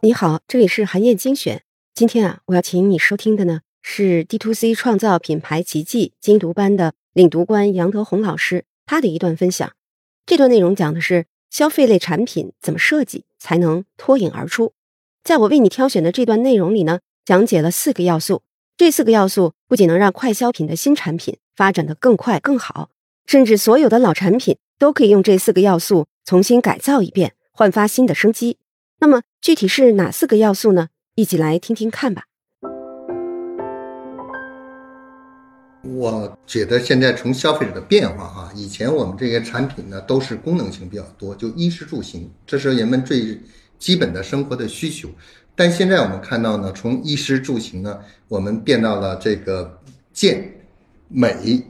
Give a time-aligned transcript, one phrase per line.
[0.00, 1.64] 你好，这里是韩燕精选。
[1.92, 9.72] 今天啊，我要请你收听的呢是 D to C 创造品牌奇迹精读班的领读官杨德宏老师他的一段分享。
[10.24, 14.72] 这段内容讲的是消费类产品怎么设计才能脱颖而出。
[15.24, 18.42] 在我为你挑选的这段内容里呢，讲解了四个要素。
[18.76, 22.90] 这四个要素不仅能让快消品的新产品发展的更快更好，
[23.26, 27.34] 甚至所有的老产品都可以用这四个要素重新改造一遍。
[27.50, 28.58] 焕发新的生机。
[29.00, 30.88] 那么具体是哪四个要素呢？
[31.14, 32.24] 一起来听听看吧。
[35.84, 43.40] 我觉得现在从消费者的变化哈，以前我们这些产品呢都是功能性比较多，就衣食住行，这是人们最
[43.78, 45.08] 基本的生活的需求。
[45.54, 49.80] 但现在我们看到呢，从衣食住行呢，我们变到了这个
[50.12, 50.52] 健、
[51.06, 51.64] 美、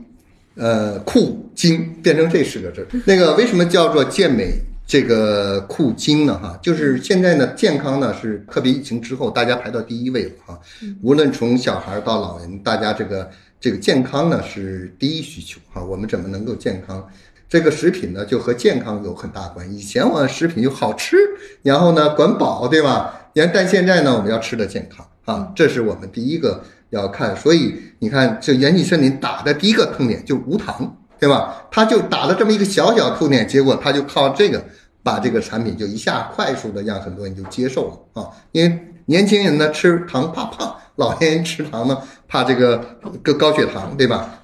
[0.55, 2.87] 呃酷、精，变成这四个字。
[3.05, 4.59] 那个为什么叫做健美？
[4.89, 10.59] 这个酷精呢，哈，就是现在呢，健康呢是特别疫情之后大家排到第一位了哈。
[11.03, 15.83] 无论从小孩到老人，大家这个这个健康呢是第一需求哈。
[15.83, 17.07] 我们怎么能够健康？
[17.47, 19.77] 这个食品呢就和健康有很大关系。
[19.77, 21.15] 以前我们食品就好吃，
[21.61, 23.29] 然后呢管饱，对吧？
[23.35, 27.37] 但但现在呢，我们要吃的健康啊，这是我们第一个要看。
[27.37, 30.95] 所以你看，这元气森林打的第一个痛点就无糖。
[31.19, 31.65] 对吧？
[31.69, 34.63] 他就打了这么一个小小痛点，结果他就靠这个
[35.03, 38.29] 把这个产品就一下快速的让很多人就接受了啊。
[38.53, 41.97] 因为年轻人呢吃糖怕胖，老年人吃糖呢
[42.27, 42.77] 怕这个
[43.37, 44.41] 高血糖，对吧？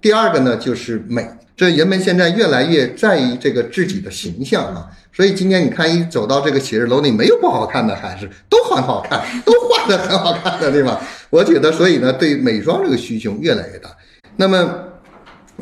[0.00, 4.88] 第二个呢就是美，这人们现在越来越在意这个自己的形象啊。
[5.12, 11.00] 所以今天你看一走到这个写字楼里，没有不好看的，还是都很好看，都画的很好看的，对吧？
[11.30, 13.90] 我觉得，所以呢，对美妆这个需求越来越大。
[14.36, 14.91] 那么。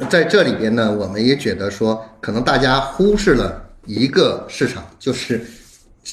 [0.08, 5.40] 在这里边呢，我们也觉得说，可能大家忽视了一个市场，就是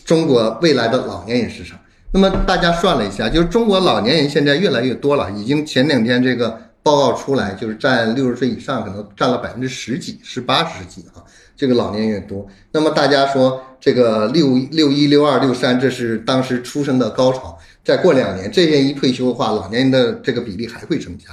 [0.06, 1.80] 中国未来的老年人市场。
[2.12, 11.20] 那么大家算了一下，就是中国老年人现在越来越多了，已经前两天这个报告出来，就是占六十岁以上可能占了百分之十几、十八十几啊，
[11.58, 12.48] 这个老年人多。
[12.72, 17.60] 那么大家说，这个六六一、六二、六三，这是当时出生的高潮。
[17.84, 21.26] 再过两年，这些人一退休的话，老年人的这个比例还会增加。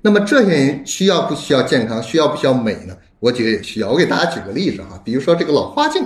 [0.00, 2.02] 那么这些人需要不需要健康？
[2.02, 2.96] 需要不需要美呢？
[3.22, 3.88] 我觉得也需要。
[3.88, 6.04] 我给大家举个例子哈，比如说这个老花镜，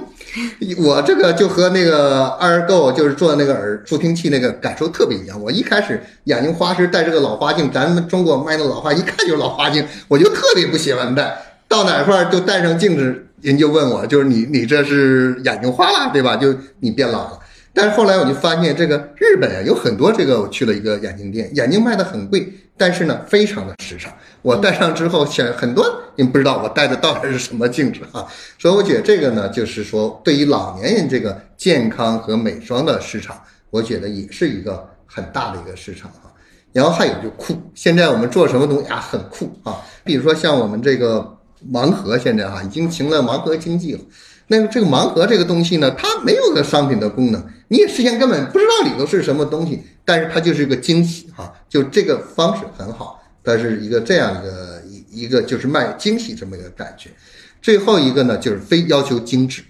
[0.76, 5.40] 我这个就和那个二购就是做那个耳助听器那个感受特别一样。
[5.42, 11.34] 我一开始眼睛花时戴这个老花镜，咱们中国卖的老花一看就是老花镜，我就特别不喜欢戴。
[11.66, 16.36] 到哪块儿就戴上镜子，人就问我，就是你你这是眼睛花了对吧？
[16.36, 17.38] 就你变老了。
[17.72, 24.12] 但是后来我就发现，这个日本啊有很多这个，我去了一个眼镜店，眼镜卖的很贵，但是呢非常的时尚。
[24.42, 25.84] 我戴上之后，显很多
[26.16, 28.26] 人不知道我戴的到底是什么镜子啊。
[28.58, 36.30] 所以我觉得这个呢，就是说对于老年人这个健康和美妆的市场，我觉得也是一个很大的一个市场啊。
[36.72, 41.38] 然后还有就酷，现在我们做什么东西啊很酷啊，比如说像我们这个
[41.72, 44.00] 盲盒，现在啊已经成了盲盒经济了。
[44.48, 57.10] 那个这个盲盒这个东西呢，它没有个商品的功能，你也事先根本不知道里头是什么东西，但是它就是一个惊喜哈，就这个方式很好，它是一个这样一个一一个就是卖惊喜这么一个感觉。
[57.60, 59.64] 最后一个呢，就是非要求精致，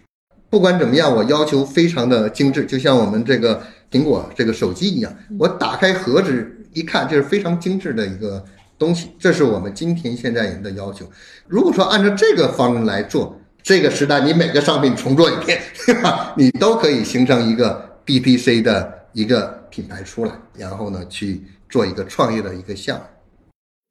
[0.50, 8.44] 不管怎么样，我要求非常的精致，就像我们这个苹果这个手机一样，我打开盒子一看，就是非常精致的一个
[8.78, 11.10] 东西，这是我们今天现在人的要求。
[11.48, 13.40] 如果说按照这个方式来做。
[13.66, 16.32] 这个时代，你每个商品重做一遍， 对吧？
[16.36, 23.04] 你都可以形成一个 DTC 的一个品牌出来，然后呢去做一个创业的一个项目。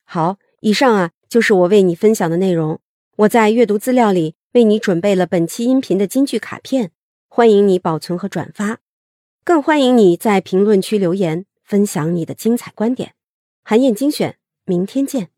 [0.05, 2.79] 好，以上啊就是我为你分享的内容。
[3.17, 6.91] 我在阅读资料里为你准备了本期音频的金句卡片，
[7.27, 8.77] 欢迎你保存和转发，
[9.43, 13.11] 更欢迎你在评论区留言分享你的精彩观点。
[13.61, 15.34] 韩燕精选，明天见。